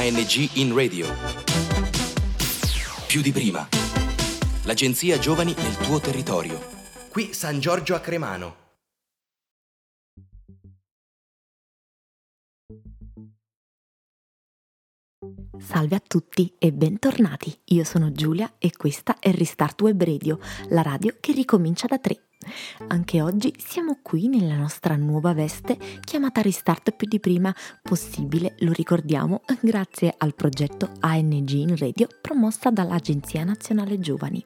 ANG 0.00 0.48
in 0.54 0.74
radio. 0.74 1.06
Più 3.06 3.20
di 3.20 3.32
prima. 3.32 3.68
L'agenzia 4.62 5.18
Giovani 5.18 5.54
nel 5.58 5.76
tuo 5.76 6.00
territorio. 6.00 6.58
Qui 7.10 7.34
San 7.34 7.60
Giorgio 7.60 7.94
a 7.94 8.00
Cremano. 8.00 8.69
Salve 15.60 15.96
a 15.96 16.02
tutti 16.04 16.52
e 16.58 16.72
bentornati. 16.72 17.54
Io 17.66 17.84
sono 17.84 18.12
Giulia 18.12 18.54
e 18.58 18.72
questa 18.76 19.18
è 19.18 19.30
Restart 19.30 19.80
Web 19.82 20.02
Radio, 20.02 20.38
la 20.70 20.80
radio 20.82 21.14
che 21.20 21.32
ricomincia 21.32 21.86
da 21.86 21.98
tre. 21.98 22.28
Anche 22.88 23.20
oggi 23.20 23.54
siamo 23.58 23.98
qui 24.02 24.26
nella 24.26 24.56
nostra 24.56 24.96
nuova 24.96 25.34
veste 25.34 25.76
chiamata 26.02 26.40
Restart 26.40 26.92
più 26.92 27.06
di 27.06 27.20
prima, 27.20 27.54
possibile, 27.82 28.54
lo 28.60 28.72
ricordiamo, 28.72 29.42
grazie 29.60 30.14
al 30.16 30.34
progetto 30.34 30.92
ANG 31.00 31.50
in 31.50 31.76
Radio 31.76 32.08
promossa 32.20 32.70
dall'Agenzia 32.70 33.44
Nazionale 33.44 34.00
Giovani. 34.00 34.44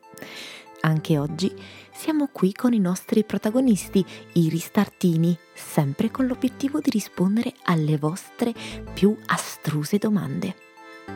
Anche 0.81 1.17
oggi 1.17 1.51
siamo 1.93 2.29
qui 2.31 2.53
con 2.53 2.75
i 2.75 2.81
nostri 2.81 3.25
protagonisti, 3.25 4.05
i 4.35 4.49
ristartini, 4.49 5.35
sempre 5.55 6.11
con 6.11 6.27
l'obiettivo 6.27 6.81
di 6.81 6.91
rispondere 6.91 7.55
alle 7.65 7.97
vostre 7.97 8.53
più 8.93 9.17
astruse 9.27 9.97
domande. 9.97 10.64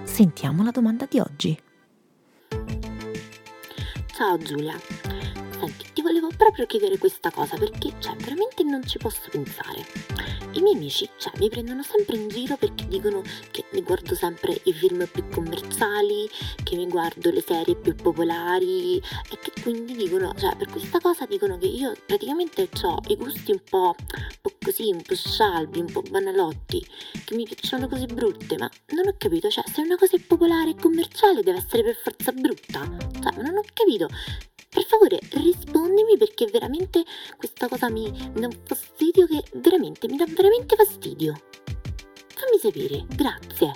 Sentiamo 0.09 0.65
la 0.65 0.73
domanda 0.73 1.07
di 1.09 1.21
oggi. 1.21 1.57
Ciao 4.17 4.37
Giulia, 4.39 4.77
senti, 5.61 5.93
ti 5.93 6.03
volevo 6.03 6.29
proprio 6.37 6.67
chiedere 6.67 6.99
questa 6.99 7.31
cosa 7.31 7.57
perché, 7.57 7.93
cioè, 8.01 8.17
veramente 8.17 8.65
non 8.65 8.85
ci 8.85 8.99
posso 8.99 9.29
pensare. 9.31 9.85
I 10.53 10.63
miei 10.63 10.75
amici, 10.77 11.09
cioè, 11.19 11.33
mi 11.39 11.49
prendono 11.49 11.83
sempre 11.83 12.17
in 12.17 12.29
giro 12.29 12.57
perché 12.57 12.87
dicono 12.89 13.23
che 13.51 13.65
mi 13.73 13.83
guardo 13.83 14.15
sempre 14.15 14.59
i 14.65 14.73
film 14.73 15.07
più 15.07 15.29
commerciali, 15.29 16.29
che 16.63 16.75
mi 16.75 16.89
guardo 16.89 17.31
le 17.31 17.43
serie 17.47 17.77
più 17.77 17.95
popolari 17.95 18.97
e 18.97 19.39
che 19.39 19.53
quindi 19.63 19.95
dicono, 19.95 20.33
cioè, 20.39 20.57
per 20.57 20.69
questa 20.69 21.01
cosa 21.01 21.27
dicono 21.27 21.59
che 21.59 21.67
io 21.67 21.95
praticamente 22.07 22.69
ho 22.83 22.99
i 23.09 23.17
gusti 23.17 23.53
un 23.53 23.61
po', 23.69 23.95
un 23.99 24.37
po' 24.41 24.53
così, 24.61 24.91
un 24.91 25.03
po' 25.03 25.15
scialbi, 25.15 25.81
un 25.81 25.93
po' 25.93 26.03
banalotti, 26.03 26.85
che 27.25 27.35
mi 27.35 27.45
piacciono 27.45 27.87
cose 27.87 28.07
brutte, 28.07 28.57
ma 28.57 28.71
non 28.89 29.07
ho 29.07 29.15
capito, 29.19 29.51
cioè, 29.51 29.65
se 29.71 29.83
una 29.83 29.97
cosa 29.97 30.17
è 30.17 30.21
popolare 30.21 30.71
e 30.71 30.75
commerciale 30.77 31.43
deve 31.43 31.59
essere 31.59 31.83
per 31.83 31.97
forza 31.97 32.33
brutta. 32.33 32.97
Cioè, 33.21 33.43
non 33.43 33.57
ho 33.57 33.63
capito. 33.75 34.09
Per 34.71 34.85
favore 34.85 35.19
rispondimi 35.33 36.19
perché 36.19 36.47
veramente 36.53 37.03
questa 37.37 37.69
cosa 37.69 37.89
mi 37.91 38.11
dà 38.35 38.47
un 38.47 38.57
fastidio 38.65 39.27
che 39.27 39.43
veramente 39.55 40.07
mi 40.09 40.17
dà 40.17 40.27
veramente 40.27 40.77
fastidio. 40.77 41.41
Fammi 42.35 42.59
sapere, 42.61 43.07
grazie. 43.09 43.75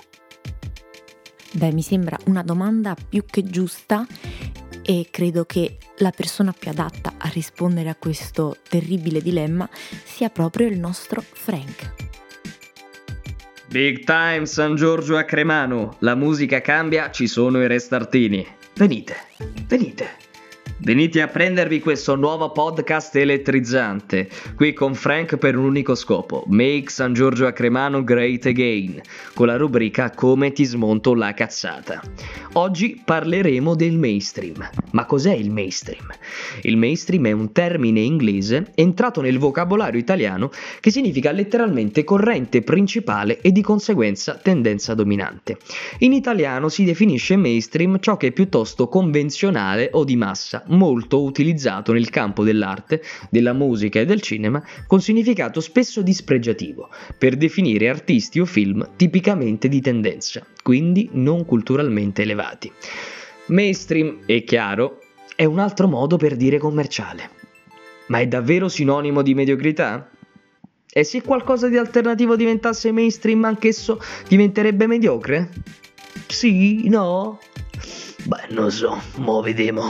Beh, 1.53 1.71
mi 1.71 1.81
sembra 1.81 2.17
una 2.25 2.43
domanda 2.43 2.95
più 2.95 3.25
che 3.25 3.43
giusta 3.43 4.05
e 4.83 5.07
credo 5.09 5.45
che 5.45 5.77
la 5.97 6.11
persona 6.11 6.51
più 6.51 6.69
adatta 6.69 7.13
a 7.17 7.27
rispondere 7.29 7.89
a 7.89 7.95
questo 7.95 8.57
terribile 8.67 9.21
dilemma 9.21 9.67
sia 10.03 10.29
proprio 10.29 10.67
il 10.67 10.79
nostro 10.79 11.21
Frank. 11.21 11.93
Big 13.67 14.03
time 14.03 14.45
San 14.45 14.75
Giorgio 14.75 15.17
a 15.17 15.23
Cremano, 15.23 15.97
la 15.99 16.13
musica 16.13 16.61
cambia, 16.61 17.09
ci 17.09 17.27
sono 17.27 17.61
i 17.61 17.67
restartini. 17.67 18.45
Venite, 18.75 19.15
venite. 19.67 20.22
Venite 20.85 21.21
a 21.21 21.29
prendervi 21.29 21.79
questo 21.79 22.17
nuovo 22.17 22.51
podcast 22.51 23.15
elettrizzante, 23.15 24.27
qui 24.53 24.73
con 24.73 24.95
Frank 24.95 25.37
per 25.37 25.55
un 25.55 25.63
unico 25.63 25.95
scopo, 25.95 26.43
Make 26.47 26.89
San 26.89 27.13
Giorgio 27.13 27.47
a 27.47 27.53
Cremano 27.53 28.03
Great 28.03 28.47
Again, 28.47 29.01
con 29.33 29.47
la 29.47 29.55
rubrica 29.55 30.11
Come 30.11 30.51
ti 30.51 30.65
smonto 30.65 31.13
la 31.13 31.33
cazzata. 31.33 32.01
Oggi 32.55 33.01
parleremo 33.01 33.75
del 33.75 33.97
mainstream. 33.97 34.69
Ma 34.91 35.05
cos'è 35.05 35.33
il 35.33 35.51
mainstream? 35.51 36.05
Il 36.63 36.75
mainstream 36.75 37.27
è 37.27 37.31
un 37.31 37.53
termine 37.53 38.01
inglese 38.01 38.73
entrato 38.75 39.21
nel 39.21 39.39
vocabolario 39.39 40.01
italiano 40.01 40.51
che 40.81 40.91
significa 40.91 41.31
letteralmente 41.31 42.03
corrente 42.03 42.61
principale 42.61 43.39
e 43.39 43.53
di 43.53 43.61
conseguenza 43.61 44.35
tendenza 44.35 44.93
dominante. 44.93 45.57
In 45.99 46.11
italiano 46.11 46.67
si 46.67 46.83
definisce 46.83 47.37
mainstream 47.37 47.99
ciò 48.01 48.17
che 48.17 48.27
è 48.27 48.31
piuttosto 48.33 48.89
convenzionale 48.89 49.89
o 49.93 50.03
di 50.03 50.17
massa 50.17 50.65
molto 50.73 51.23
utilizzato 51.23 51.93
nel 51.93 52.09
campo 52.09 52.43
dell'arte, 52.43 53.01
della 53.29 53.53
musica 53.53 53.99
e 53.99 54.05
del 54.05 54.21
cinema, 54.21 54.63
con 54.87 55.01
significato 55.01 55.61
spesso 55.61 56.01
dispregiativo, 56.01 56.89
per 57.17 57.35
definire 57.35 57.89
artisti 57.89 58.39
o 58.39 58.45
film 58.45 58.89
tipicamente 58.95 59.69
di 59.69 59.81
tendenza, 59.81 60.45
quindi 60.61 61.09
non 61.13 61.45
culturalmente 61.45 62.23
elevati. 62.23 62.71
Mainstream, 63.47 64.19
è 64.25 64.43
chiaro, 64.43 64.99
è 65.35 65.45
un 65.45 65.59
altro 65.59 65.87
modo 65.87 66.17
per 66.17 66.35
dire 66.35 66.57
commerciale. 66.57 67.29
Ma 68.07 68.19
è 68.19 68.27
davvero 68.27 68.67
sinonimo 68.67 69.21
di 69.21 69.33
mediocrità? 69.33 70.09
E 70.95 71.03
se 71.03 71.21
qualcosa 71.21 71.69
di 71.69 71.77
alternativo 71.77 72.35
diventasse 72.35 72.91
mainstream 72.91 73.43
anch'esso 73.45 73.99
diventerebbe 74.27 74.85
mediocre? 74.85 75.49
Sì? 76.27 76.87
No? 76.87 77.39
Beh, 78.25 78.53
non 78.53 78.71
so, 78.71 79.01
mo' 79.15 79.41
vedremo. 79.41 79.89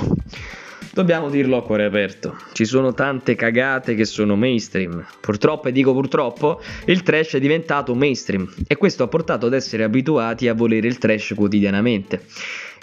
Dobbiamo 0.93 1.31
dirlo 1.31 1.57
a 1.57 1.63
cuore 1.63 1.85
aperto, 1.85 2.37
ci 2.51 2.65
sono 2.65 2.93
tante 2.93 3.33
cagate 3.33 3.95
che 3.95 4.05
sono 4.05 4.35
mainstream. 4.35 5.03
Purtroppo, 5.21 5.69
e 5.69 5.71
dico 5.71 5.91
purtroppo, 5.91 6.61
il 6.85 7.01
trash 7.01 7.33
è 7.33 7.39
diventato 7.39 7.95
mainstream 7.95 8.47
e 8.67 8.75
questo 8.75 9.01
ha 9.01 9.07
portato 9.07 9.47
ad 9.47 9.53
essere 9.53 9.83
abituati 9.83 10.47
a 10.47 10.53
volere 10.53 10.85
il 10.85 10.99
trash 10.99 11.33
quotidianamente. 11.35 12.23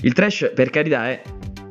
Il 0.00 0.12
trash, 0.12 0.50
per 0.52 0.70
carità, 0.70 1.08
è, 1.08 1.22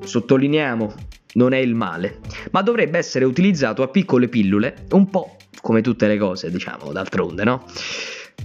sottolineiamo, 0.02 0.94
non 1.34 1.52
è 1.52 1.58
il 1.58 1.76
male, 1.76 2.20
ma 2.52 2.62
dovrebbe 2.62 2.98
essere 2.98 3.26
utilizzato 3.26 3.84
a 3.84 3.90
piccole 3.90 4.30
pillole, 4.30 4.86
un 4.92 5.10
po' 5.10 5.36
come 5.60 5.82
tutte 5.82 6.08
le 6.08 6.18
cose, 6.18 6.50
diciamo, 6.50 6.94
d'altronde, 6.94 7.44
no? 7.44 7.66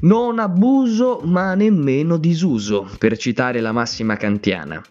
Non 0.00 0.41
abuso 0.41 1.21
ma 1.22 1.54
nemmeno 1.54 2.16
disuso, 2.16 2.91
per 2.99 3.16
citare 3.16 3.60
la 3.60 3.71
massima 3.71 4.16
kantiana. 4.16 4.83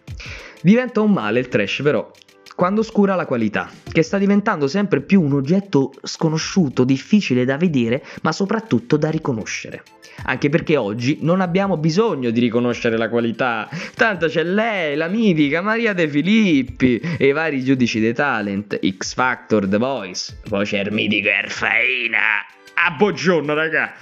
Diventa 0.61 1.01
un 1.01 1.11
male 1.11 1.41
il 1.41 1.49
trash 1.49 1.81
però 1.83 2.09
quando 2.55 2.81
oscura 2.81 3.15
la 3.15 3.25
qualità, 3.25 3.69
che 3.91 4.03
sta 4.03 4.17
diventando 4.17 4.67
sempre 4.67 5.01
più 5.01 5.21
un 5.21 5.33
oggetto 5.33 5.91
sconosciuto, 6.03 6.83
difficile 6.83 7.45
da 7.45 7.57
vedere, 7.57 8.03
ma 8.21 8.31
soprattutto 8.31 8.97
da 8.97 9.09
riconoscere. 9.09 9.83
Anche 10.25 10.49
perché 10.49 10.77
oggi 10.77 11.17
non 11.21 11.41
abbiamo 11.41 11.77
bisogno 11.77 12.29
di 12.29 12.39
riconoscere 12.39 12.97
la 12.97 13.09
qualità, 13.09 13.67
tanto 13.95 14.27
c'è 14.27 14.43
lei, 14.43 14.95
la 14.95 15.07
mitica 15.07 15.61
Maria 15.61 15.93
De 15.93 16.07
Filippi 16.07 16.99
e 17.17 17.27
i 17.27 17.31
vari 17.31 17.63
giudici 17.63 17.99
dei 17.99 18.13
talent, 18.13 18.79
X 18.97 19.15
Factor, 19.15 19.67
The 19.67 19.77
Voice, 19.77 20.37
poi 20.47 20.65
c'è 20.65 20.81
il 20.81 20.91
mitico 20.91 21.29
Erfaina. 21.29 22.45
Ah, 22.75 22.91
buongiorno 22.91 23.53
raga! 23.53 23.93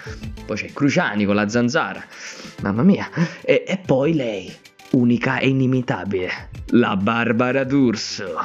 Poi 0.46 0.58
c'è 0.58 0.72
Cruciani 0.74 1.26
con 1.26 1.36
la 1.36 1.48
zanzara. 1.48 2.04
Mamma 2.62 2.84
mia. 2.84 3.10
E, 3.42 3.64
e 3.68 3.78
poi 3.78 4.14
lei, 4.14 4.52
unica 4.92 5.40
e 5.40 5.48
inimitabile, 5.50 6.50
la 6.72 6.96
Barbara 6.96 7.64
D'Urso. 7.64 8.36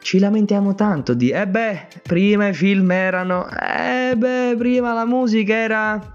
Ci 0.00 0.18
lamentiamo 0.18 0.74
tanto 0.74 1.14
di, 1.14 1.30
eh 1.30 1.46
beh, 1.46 1.86
prima 2.02 2.48
i 2.48 2.54
film 2.54 2.90
erano, 2.90 3.48
eh 3.48 4.14
beh, 4.16 4.54
prima 4.58 4.92
la 4.92 5.06
musica 5.06 5.54
era... 5.54 6.12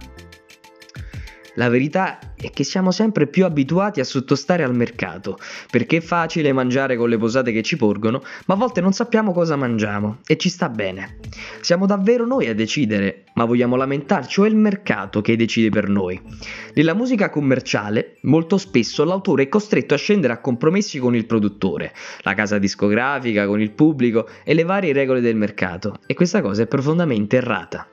La 1.55 1.67
verità 1.67 2.19
è 2.41 2.51
che 2.51 2.63
siamo 2.63 2.91
sempre 2.91 3.27
più 3.27 3.45
abituati 3.45 3.99
a 3.99 4.05
sottostare 4.05 4.63
al 4.63 4.75
mercato, 4.75 5.37
perché 5.69 5.97
è 5.97 6.01
facile 6.01 6.53
mangiare 6.53 6.95
con 6.95 7.09
le 7.09 7.17
posate 7.17 7.51
che 7.51 7.61
ci 7.61 7.75
porgono, 7.75 8.23
ma 8.45 8.53
a 8.53 8.57
volte 8.57 8.81
non 8.81 8.93
sappiamo 8.93 9.33
cosa 9.33 9.55
mangiamo 9.55 10.19
e 10.25 10.37
ci 10.37 10.49
sta 10.49 10.69
bene. 10.69 11.17
Siamo 11.61 11.85
davvero 11.85 12.25
noi 12.25 12.47
a 12.47 12.55
decidere, 12.55 13.25
ma 13.33 13.45
vogliamo 13.45 13.75
lamentarci 13.75 14.39
o 14.39 14.45
è 14.45 14.47
il 14.47 14.55
mercato 14.55 15.21
che 15.21 15.35
decide 15.35 15.69
per 15.69 15.89
noi? 15.89 16.19
Nella 16.73 16.93
musica 16.93 17.29
commerciale, 17.29 18.17
molto 18.21 18.57
spesso 18.57 19.03
l'autore 19.03 19.43
è 19.43 19.49
costretto 19.49 19.93
a 19.93 19.97
scendere 19.97 20.33
a 20.33 20.39
compromessi 20.39 20.99
con 20.99 21.15
il 21.15 21.25
produttore, 21.25 21.93
la 22.21 22.33
casa 22.33 22.57
discografica, 22.57 23.45
con 23.45 23.59
il 23.59 23.71
pubblico 23.71 24.27
e 24.43 24.53
le 24.53 24.63
varie 24.63 24.93
regole 24.93 25.19
del 25.21 25.35
mercato, 25.35 25.99
e 26.05 26.13
questa 26.13 26.41
cosa 26.41 26.63
è 26.63 26.67
profondamente 26.67 27.35
errata. 27.35 27.87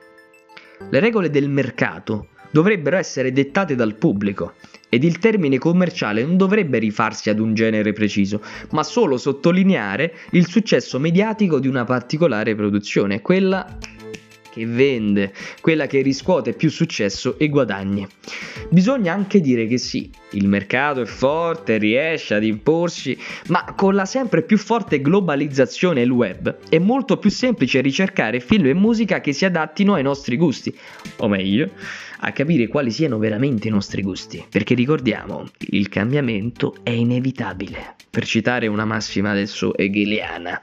Le 0.89 0.99
regole 0.99 1.29
del 1.29 1.49
mercato 1.49 2.27
dovrebbero 2.51 2.97
essere 2.97 3.31
dettate 3.31 3.75
dal 3.75 3.95
pubblico 3.95 4.53
ed 4.89 5.03
il 5.03 5.19
termine 5.19 5.57
commerciale 5.57 6.23
non 6.23 6.37
dovrebbe 6.37 6.79
rifarsi 6.79 7.29
ad 7.29 7.39
un 7.39 7.53
genere 7.53 7.93
preciso, 7.93 8.41
ma 8.71 8.83
solo 8.83 9.17
sottolineare 9.17 10.13
il 10.31 10.47
successo 10.47 10.99
mediatico 10.99 11.59
di 11.59 11.67
una 11.67 11.83
particolare 11.83 12.55
produzione, 12.55 13.21
quella 13.21 13.77
che 14.49 14.65
vende, 14.65 15.33
quella 15.61 15.85
che 15.87 16.01
riscuote 16.01 16.53
più 16.53 16.69
successo 16.69 17.37
e 17.37 17.47
guadagni. 17.49 18.07
Bisogna 18.69 19.13
anche 19.13 19.39
dire 19.39 19.65
che 19.65 19.77
sì, 19.77 20.09
il 20.31 20.47
mercato 20.47 21.01
è 21.01 21.05
forte, 21.05 21.77
riesce 21.77 22.35
ad 22.35 22.43
imporsi, 22.43 23.17
ma 23.47 23.73
con 23.75 23.95
la 23.95 24.03
sempre 24.03 24.43
più 24.43 24.57
forte 24.57 25.01
globalizzazione 25.01 26.01
e 26.01 26.03
il 26.03 26.11
web 26.11 26.57
è 26.67 26.77
molto 26.77 27.17
più 27.17 27.29
semplice 27.29 27.79
ricercare 27.79 28.41
film 28.41 28.65
e 28.65 28.73
musica 28.73 29.21
che 29.21 29.31
si 29.31 29.45
adattino 29.45 29.93
ai 29.93 30.03
nostri 30.03 30.35
gusti, 30.35 30.75
o 31.17 31.27
meglio, 31.29 31.71
a 32.19 32.31
capire 32.33 32.67
quali 32.67 32.91
siano 32.91 33.17
veramente 33.17 33.69
i 33.69 33.71
nostri 33.71 34.01
gusti, 34.01 34.43
perché 34.49 34.75
ricordiamo, 34.75 35.45
il 35.69 35.87
cambiamento 35.87 36.75
è 36.83 36.89
inevitabile. 36.89 37.96
Per 38.09 38.25
citare 38.25 38.67
una 38.67 38.85
massima 38.85 39.31
adesso 39.31 39.75
hegeliana. 39.77 40.61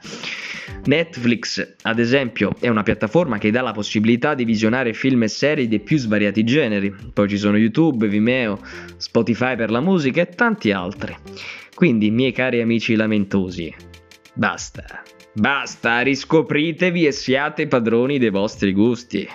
Netflix, 0.85 1.75
ad 1.83 1.99
esempio, 1.99 2.53
è 2.59 2.67
una 2.67 2.83
piattaforma 2.83 3.37
che 3.37 3.51
dà 3.51 3.61
la 3.61 3.71
possibilità 3.71 4.35
di 4.35 4.45
visionare 4.45 4.93
film 4.93 5.23
e 5.23 5.27
serie 5.27 5.67
dei 5.67 5.79
più 5.79 5.97
svariati 5.97 6.43
generi. 6.43 6.93
Poi 7.13 7.27
ci 7.29 7.37
sono 7.37 7.57
YouTube, 7.57 8.07
Vimeo, 8.07 8.59
Spotify 8.97 9.55
per 9.55 9.71
la 9.71 9.79
musica 9.79 10.21
e 10.21 10.27
tanti 10.27 10.71
altri. 10.71 11.15
Quindi, 11.73 12.11
miei 12.11 12.31
cari 12.31 12.61
amici 12.61 12.95
lamentosi, 12.95 13.73
basta. 14.33 15.03
Basta, 15.33 15.99
riscopritevi 15.99 17.05
e 17.05 17.11
siate 17.11 17.67
padroni 17.67 18.19
dei 18.19 18.29
vostri 18.29 18.71
gusti. 18.71 19.27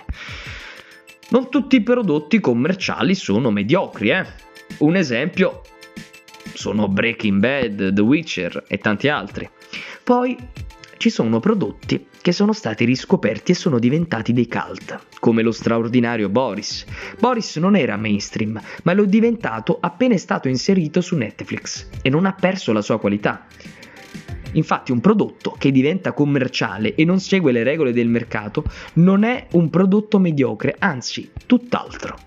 Non 1.29 1.49
tutti 1.49 1.75
i 1.75 1.81
prodotti 1.81 2.39
commerciali 2.39 3.13
sono 3.13 3.51
mediocri, 3.51 4.09
eh. 4.09 4.25
Un 4.79 4.95
esempio 4.95 5.61
sono 6.53 6.87
Breaking 6.87 7.39
Bad, 7.39 7.93
The 7.93 8.01
Witcher 8.01 8.63
e 8.67 8.77
tanti 8.77 9.07
altri. 9.07 9.49
Poi 10.03 10.35
ci 10.97 11.09
sono 11.09 11.39
prodotti 11.39 12.05
che 12.21 12.31
sono 12.31 12.53
stati 12.53 12.85
riscoperti 12.85 13.53
e 13.53 13.55
sono 13.55 13.79
diventati 13.79 14.33
dei 14.33 14.47
cult, 14.47 14.99
come 15.19 15.41
lo 15.41 15.51
straordinario 15.51 16.29
Boris. 16.29 16.85
Boris 17.17 17.55
non 17.57 17.75
era 17.75 17.97
mainstream, 17.97 18.61
ma 18.83 18.93
lo 18.93 19.03
è 19.03 19.07
diventato 19.07 19.77
appena 19.81 20.13
è 20.13 20.17
stato 20.17 20.47
inserito 20.47 21.01
su 21.01 21.15
Netflix 21.15 21.87
e 22.03 22.09
non 22.09 22.27
ha 22.27 22.33
perso 22.33 22.71
la 22.71 22.83
sua 22.83 22.99
qualità. 22.99 23.47
Infatti 24.53 24.91
un 24.91 24.99
prodotto 24.99 25.55
che 25.57 25.71
diventa 25.71 26.13
commerciale 26.13 26.95
e 26.95 27.05
non 27.05 27.19
segue 27.19 27.51
le 27.51 27.63
regole 27.63 27.93
del 27.93 28.07
mercato 28.07 28.63
non 28.93 29.23
è 29.23 29.47
un 29.53 29.69
prodotto 29.69 30.19
mediocre, 30.19 30.75
anzi 30.79 31.31
tutt'altro. 31.45 32.17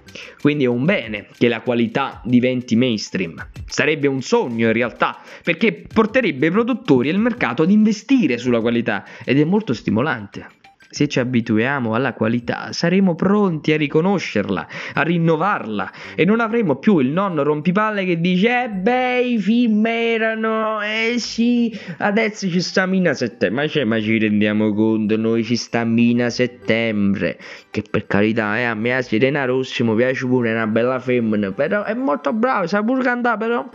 Quindi 0.40 0.64
è 0.64 0.68
un 0.68 0.84
bene 0.84 1.26
che 1.36 1.48
la 1.48 1.60
qualità 1.60 2.20
diventi 2.24 2.76
mainstream. 2.76 3.48
Sarebbe 3.66 4.06
un 4.06 4.22
sogno 4.22 4.66
in 4.66 4.72
realtà, 4.72 5.18
perché 5.42 5.84
porterebbe 5.92 6.46
i 6.46 6.50
produttori 6.50 7.08
e 7.08 7.12
il 7.12 7.18
mercato 7.18 7.62
ad 7.62 7.70
investire 7.70 8.38
sulla 8.38 8.60
qualità 8.60 9.04
ed 9.24 9.38
è 9.40 9.44
molto 9.44 9.74
stimolante 9.74 10.62
se 10.94 11.08
ci 11.08 11.18
abituiamo 11.18 11.92
alla 11.94 12.12
qualità, 12.12 12.68
saremo 12.70 13.16
pronti 13.16 13.72
a 13.72 13.76
riconoscerla, 13.76 14.68
a 14.94 15.02
rinnovarla 15.02 15.90
e 16.14 16.24
non 16.24 16.38
avremo 16.38 16.76
più 16.76 17.00
il 17.00 17.08
nonno 17.08 17.42
rompipalle 17.42 18.04
che 18.04 18.20
dice 18.20 18.62
eh 18.62 18.68
beh 18.68 19.20
i 19.22 19.38
film 19.40 19.84
erano, 19.86 20.80
eh 20.82 21.18
sì, 21.18 21.76
adesso 21.98 22.48
ci 22.48 22.60
sta 22.60 22.86
Mina 22.86 23.12
settembre, 23.12 23.62
ma, 23.62 23.68
cioè, 23.68 23.82
ma 23.82 24.00
ci 24.00 24.18
rendiamo 24.18 24.72
conto, 24.72 25.16
noi 25.16 25.42
ci 25.42 25.56
sta 25.56 25.82
Mina 25.82 26.30
settembre, 26.30 27.38
che 27.72 27.82
per 27.90 28.06
carità, 28.06 28.56
eh, 28.56 28.62
a 28.62 28.74
me 28.74 29.02
Sirena 29.02 29.44
Rossi 29.46 29.82
mi 29.82 29.96
piace 29.96 30.24
pure 30.26 30.52
una 30.52 30.68
bella 30.68 31.00
femmina, 31.00 31.50
però 31.50 31.82
è 31.82 31.94
molto 31.94 32.32
brava, 32.32 32.68
sa 32.68 32.84
pure 32.84 33.02
cantare 33.02 33.38
però... 33.38 33.68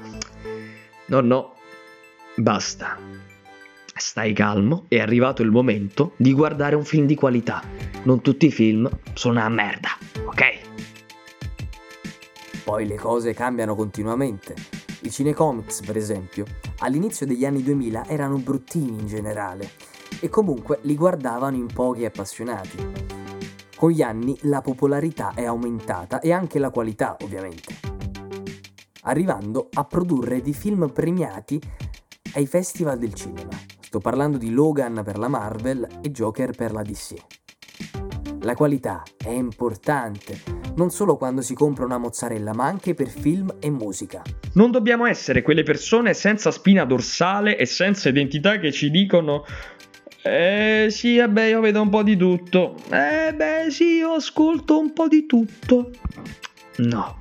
No, 1.07 1.19
no, 1.19 1.55
basta. 2.37 3.28
Stai 3.99 4.31
calmo, 4.31 4.85
è 4.87 4.97
arrivato 4.97 5.41
il 5.41 5.51
momento 5.51 6.13
di 6.15 6.31
guardare 6.31 6.73
un 6.73 6.85
film 6.85 7.05
di 7.05 7.15
qualità. 7.15 7.61
Non 8.03 8.21
tutti 8.21 8.45
i 8.45 8.51
film 8.51 8.89
sono 9.13 9.39
una 9.39 9.49
merda, 9.49 9.89
ok? 10.25 10.43
Poi 12.63 12.87
le 12.87 12.95
cose 12.95 13.33
cambiano 13.33 13.75
continuamente. 13.75 14.55
I 15.01 15.11
cinecomics, 15.11 15.81
per 15.81 15.97
esempio, 15.97 16.45
all'inizio 16.77 17.25
degli 17.25 17.43
anni 17.43 17.61
2000 17.61 18.05
erano 18.07 18.37
bruttini 18.37 18.97
in 18.97 19.05
generale 19.05 19.69
e 20.21 20.29
comunque 20.29 20.79
li 20.83 20.95
guardavano 20.95 21.57
in 21.57 21.67
pochi 21.67 22.05
appassionati. 22.05 22.77
Con 23.75 23.91
gli 23.91 24.01
anni 24.01 24.37
la 24.43 24.61
popolarità 24.61 25.33
è 25.35 25.43
aumentata 25.43 26.21
e 26.21 26.31
anche 26.31 26.57
la 26.57 26.69
qualità, 26.69 27.17
ovviamente, 27.19 27.75
arrivando 29.01 29.67
a 29.73 29.83
produrre 29.83 30.39
di 30.39 30.53
film 30.53 30.89
premiati 30.89 31.61
ai 32.35 32.47
festival 32.47 32.97
del 32.97 33.13
cinema. 33.13 33.68
Sto 33.89 33.97
parlando 33.97 34.37
di 34.37 34.51
Logan 34.51 35.01
per 35.03 35.17
la 35.17 35.27
Marvel 35.27 35.87
e 36.03 36.11
Joker 36.11 36.51
per 36.55 36.73
la 36.73 36.83
DC. 36.83 37.15
La 38.41 38.53
qualità 38.53 39.01
è 39.17 39.31
importante, 39.31 40.43
non 40.75 40.91
solo 40.91 41.17
quando 41.17 41.41
si 41.41 41.55
compra 41.55 41.85
una 41.85 41.97
mozzarella, 41.97 42.53
ma 42.53 42.65
anche 42.65 42.93
per 42.93 43.07
film 43.07 43.51
e 43.59 43.71
musica. 43.71 44.21
Non 44.53 44.69
dobbiamo 44.69 45.07
essere 45.07 45.41
quelle 45.41 45.63
persone 45.63 46.13
senza 46.13 46.51
spina 46.51 46.85
dorsale 46.85 47.57
e 47.57 47.65
senza 47.65 48.09
identità 48.09 48.59
che 48.59 48.71
ci 48.71 48.91
dicono 48.91 49.43
eh 50.21 50.89
sì, 50.91 51.17
vabbè, 51.17 51.45
io 51.45 51.59
vedo 51.59 51.81
un 51.81 51.89
po' 51.89 52.03
di 52.03 52.15
tutto. 52.15 52.75
Eh 52.91 53.33
beh, 53.33 53.71
sì, 53.71 53.95
io 53.95 54.11
ascolto 54.11 54.77
un 54.77 54.93
po' 54.93 55.07
di 55.07 55.25
tutto. 55.25 55.89
No. 56.75 57.17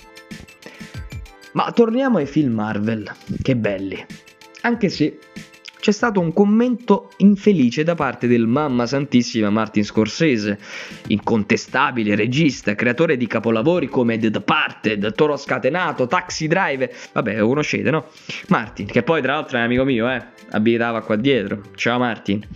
Ma 1.52 1.72
torniamo 1.72 2.18
ai 2.18 2.26
film 2.26 2.52
Marvel, 2.52 3.10
che 3.40 3.56
belli. 3.56 4.04
Anche 4.62 4.88
se 4.88 5.18
c'è 5.88 5.94
stato 5.94 6.20
un 6.20 6.34
commento 6.34 7.08
infelice 7.16 7.82
da 7.82 7.94
parte 7.94 8.26
del 8.26 8.46
mamma 8.46 8.84
santissima 8.84 9.48
Martin 9.48 9.82
Scorsese, 9.82 10.58
incontestabile 11.06 12.14
regista, 12.14 12.74
creatore 12.74 13.16
di 13.16 13.26
capolavori 13.26 13.88
come 13.88 14.18
The 14.18 14.28
Departed, 14.28 15.14
Toro 15.14 15.38
Scatenato, 15.38 16.06
Taxi 16.06 16.46
Driver, 16.46 16.94
vabbè 17.14 17.38
lo 17.38 17.48
conoscete 17.48 17.90
no? 17.90 18.04
Martin, 18.48 18.84
che 18.84 19.02
poi 19.02 19.22
tra 19.22 19.32
l'altro 19.32 19.56
è 19.56 19.60
un 19.60 19.64
amico 19.64 19.84
mio, 19.84 20.10
eh, 20.10 20.22
abitava 20.50 21.00
qua 21.00 21.16
dietro, 21.16 21.62
ciao 21.74 21.98
Martin. 21.98 22.46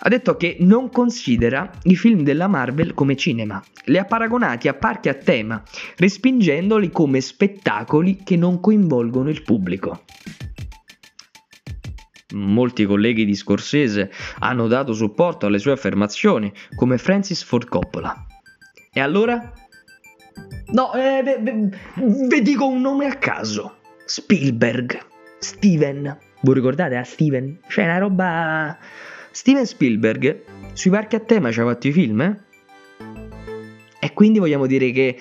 Ha 0.00 0.08
detto 0.08 0.36
che 0.36 0.56
non 0.58 0.90
considera 0.90 1.70
i 1.84 1.94
film 1.94 2.24
della 2.24 2.48
Marvel 2.48 2.94
come 2.94 3.14
cinema, 3.14 3.62
li 3.84 3.96
ha 3.96 4.04
paragonati 4.04 4.66
a 4.66 4.74
parchi 4.74 5.08
a 5.08 5.14
tema, 5.14 5.62
respingendoli 5.98 6.90
come 6.90 7.20
spettacoli 7.20 8.22
che 8.24 8.34
non 8.34 8.58
coinvolgono 8.58 9.28
il 9.28 9.42
pubblico. 9.42 10.02
Molti 12.32 12.84
colleghi 12.84 13.24
di 13.24 13.34
Scorsese 13.34 14.10
hanno 14.40 14.66
dato 14.66 14.92
supporto 14.92 15.46
alle 15.46 15.58
sue 15.58 15.72
affermazioni, 15.72 16.52
come 16.74 16.98
Francis 16.98 17.42
Ford 17.42 17.68
Coppola. 17.68 18.26
E 18.92 19.00
allora? 19.00 19.52
No, 20.72 20.92
eh, 20.94 21.70
vi 21.94 22.42
dico 22.42 22.66
un 22.66 22.80
nome 22.80 23.06
a 23.06 23.14
caso. 23.14 23.78
Spielberg. 24.04 24.98
Steven. 25.38 26.18
Vi 26.42 26.52
ricordate 26.52 26.96
a 26.96 27.04
Steven? 27.04 27.58
C'è 27.66 27.84
una 27.84 27.98
roba... 27.98 28.78
Steven 29.32 29.64
Spielberg 29.64 30.42
sui 30.72 30.90
parchi 30.90 31.16
a 31.16 31.20
tema 31.20 31.52
ci 31.52 31.60
ha 31.60 31.64
fatto 31.64 31.88
i 31.88 31.92
film, 31.92 32.20
eh? 32.20 32.36
E 34.00 34.12
quindi 34.12 34.38
vogliamo 34.38 34.66
dire 34.66 34.90
che 34.92 35.16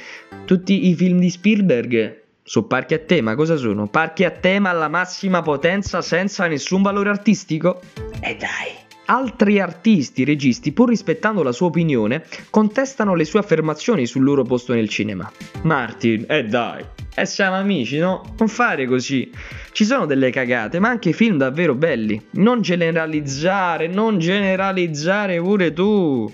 tutti 0.45 0.87
i 0.87 0.95
film 0.95 1.19
di 1.19 1.29
Spielberg 1.29 2.23
su 2.49 2.65
parchi 2.65 2.95
a 2.95 2.97
tema 2.97 3.35
cosa 3.35 3.57
sono? 3.57 3.85
Parchi 3.85 4.25
a 4.25 4.31
tema 4.31 4.71
alla 4.71 4.87
massima 4.87 5.43
potenza 5.43 6.01
senza 6.01 6.47
nessun 6.47 6.81
valore 6.81 7.09
artistico? 7.09 7.79
E 8.21 8.31
eh 8.31 8.35
dai! 8.37 8.87
Altri 9.05 9.59
artisti, 9.59 10.23
registi, 10.23 10.71
pur 10.71 10.89
rispettando 10.89 11.43
la 11.43 11.51
sua 11.51 11.67
opinione, 11.67 12.25
contestano 12.49 13.13
le 13.13 13.25
sue 13.25 13.37
affermazioni 13.37 14.07
sul 14.07 14.23
loro 14.23 14.41
posto 14.41 14.73
nel 14.73 14.89
cinema. 14.89 15.31
Martin, 15.61 16.25
eh 16.27 16.45
dai, 16.45 16.81
e 17.13 17.21
eh 17.21 17.25
siamo 17.27 17.55
amici, 17.55 17.99
no? 17.99 18.33
Non 18.39 18.47
fare 18.47 18.87
così. 18.87 19.29
Ci 19.71 19.85
sono 19.85 20.07
delle 20.07 20.31
cagate, 20.31 20.79
ma 20.79 20.89
anche 20.89 21.11
film 21.11 21.37
davvero 21.37 21.75
belli. 21.75 22.19
Non 22.31 22.61
generalizzare, 22.61 23.85
non 23.85 24.17
generalizzare 24.17 25.39
pure 25.39 25.71
tu 25.71 26.31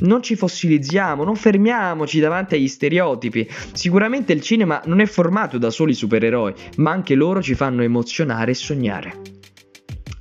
non 0.00 0.22
ci 0.22 0.36
fossilizziamo, 0.36 1.24
non 1.24 1.36
fermiamoci 1.36 2.20
davanti 2.20 2.54
agli 2.54 2.68
stereotipi. 2.68 3.48
Sicuramente 3.72 4.32
il 4.32 4.40
cinema 4.40 4.80
non 4.86 5.00
è 5.00 5.06
formato 5.06 5.58
da 5.58 5.70
soli 5.70 5.94
supereroi, 5.94 6.54
ma 6.76 6.90
anche 6.90 7.14
loro 7.14 7.42
ci 7.42 7.54
fanno 7.54 7.82
emozionare 7.82 8.52
e 8.52 8.54
sognare. 8.54 9.20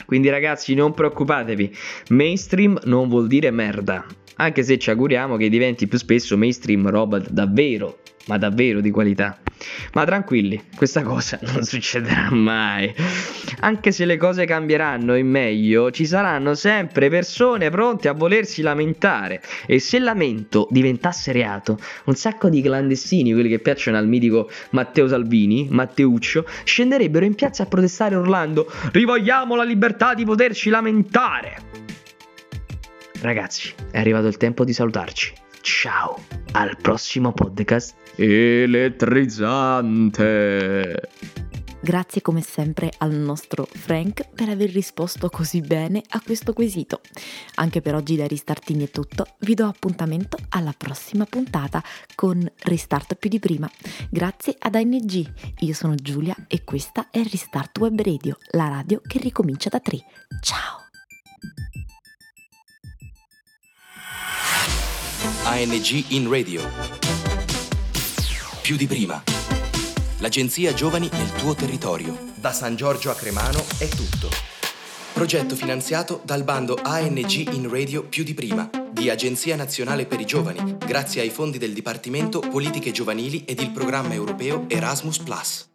Quindi 0.05 0.29
ragazzi 0.29 0.73
non 0.75 0.93
preoccupatevi, 0.93 1.75
mainstream 2.09 2.79
non 2.83 3.09
vuol 3.09 3.27
dire 3.27 3.49
merda, 3.51 4.05
anche 4.35 4.63
se 4.63 4.77
ci 4.77 4.89
auguriamo 4.89 5.35
che 5.35 5.49
diventi 5.49 5.87
più 5.87 5.97
spesso 5.97 6.37
mainstream 6.37 6.89
roba 6.89 7.19
davvero, 7.19 7.99
ma 8.27 8.37
davvero 8.37 8.81
di 8.81 8.91
qualità. 8.91 9.39
Ma 9.93 10.05
tranquilli, 10.05 10.61
questa 10.75 11.01
cosa 11.01 11.39
non 11.41 11.63
succederà 11.63 12.29
mai. 12.31 12.93
Anche 13.61 13.91
se 13.91 14.05
le 14.05 14.17
cose 14.17 14.45
cambieranno 14.45 15.15
in 15.15 15.27
meglio, 15.27 15.91
ci 15.91 16.05
saranno 16.05 16.53
sempre 16.55 17.09
persone 17.09 17.69
pronte 17.69 18.07
a 18.07 18.13
volersi 18.13 18.61
lamentare. 18.61 19.41
E 19.65 19.79
se 19.79 19.97
il 19.97 20.03
lamento 20.03 20.67
diventasse 20.69 21.31
reato, 21.31 21.79
un 22.05 22.15
sacco 22.15 22.49
di 22.49 22.61
clandestini, 22.61 23.33
quelli 23.33 23.49
che 23.49 23.59
piacciono 23.59 23.97
al 23.97 24.07
mitico 24.07 24.49
Matteo 24.71 25.07
Salvini, 25.07 25.67
Matteuccio, 25.69 26.45
scenderebbero 26.63 27.25
in 27.25 27.35
piazza 27.35 27.63
a 27.63 27.67
protestare 27.67 28.15
urlando: 28.15 28.71
Rivogliamo 28.91 29.55
la 29.55 29.63
libertà 29.63 30.13
di 30.13 30.25
poterci 30.25 30.69
lamentare! 30.69 31.57
Ragazzi, 33.21 33.73
è 33.91 33.97
arrivato 33.97 34.27
il 34.27 34.37
tempo 34.37 34.63
di 34.63 34.73
salutarci. 34.73 35.33
Ciao, 35.61 36.19
al 36.55 36.77
prossimo 36.77 37.33
podcast 37.33 37.95
elettrizzante. 38.15 41.09
Grazie 41.81 42.21
come 42.21 42.39
sempre 42.41 42.91
al 42.99 43.11
nostro 43.11 43.67
Frank 43.69 44.29
per 44.33 44.47
aver 44.49 44.71
risposto 44.71 45.29
così 45.29 45.59
bene 45.61 46.01
a 46.09 46.21
questo 46.21 46.53
quesito. 46.53 47.01
Anche 47.55 47.81
per 47.81 47.93
oggi 47.93 48.15
da 48.15 48.25
Ristartini 48.25 48.85
è 48.85 48.89
tutto, 48.89 49.25
vi 49.39 49.53
do 49.53 49.67
appuntamento 49.67 50.37
alla 50.49 50.73
prossima 50.75 51.25
puntata 51.25 51.83
con 52.15 52.49
Restart 52.63 53.15
più 53.15 53.29
di 53.29 53.39
prima. 53.39 53.69
Grazie 54.09 54.55
ad 54.57 54.75
ANG, 54.75 55.31
io 55.59 55.73
sono 55.73 55.95
Giulia 55.95 56.35
e 56.47 56.63
questa 56.63 57.09
è 57.11 57.21
Restart 57.21 57.77
Web 57.79 58.01
Radio, 58.01 58.37
la 58.51 58.69
radio 58.69 59.01
che 59.05 59.19
ricomincia 59.19 59.67
da 59.69 59.81
3. 59.81 59.97
Ciao! 60.41 60.84
ANG 65.47 66.05
in 66.07 66.27
radio. 66.27 66.67
Più 68.63 68.75
di 68.75 68.87
prima. 68.87 69.21
L'agenzia 70.17 70.73
Giovani 70.73 71.07
nel 71.11 71.31
tuo 71.33 71.53
territorio. 71.53 72.17
Da 72.33 72.51
San 72.51 72.75
Giorgio 72.75 73.11
a 73.11 73.13
Cremano 73.13 73.63
è 73.77 73.87
tutto. 73.87 74.27
Progetto 75.13 75.55
finanziato 75.55 76.19
dal 76.25 76.43
bando 76.43 76.79
ANG 76.81 77.53
in 77.53 77.69
radio 77.69 78.03
più 78.03 78.23
di 78.23 78.33
prima 78.33 78.67
di 78.89 79.11
Agenzia 79.11 79.55
Nazionale 79.55 80.07
per 80.07 80.19
i 80.19 80.25
Giovani, 80.25 80.77
grazie 80.83 81.21
ai 81.21 81.29
fondi 81.29 81.59
del 81.59 81.73
Dipartimento 81.73 82.39
Politiche 82.39 82.91
Giovanili 82.91 83.45
ed 83.45 83.59
il 83.59 83.69
programma 83.69 84.15
europeo 84.15 84.65
Erasmus⁇ 84.67 85.19